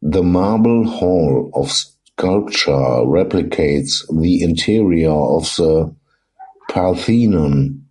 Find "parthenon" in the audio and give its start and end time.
6.70-7.88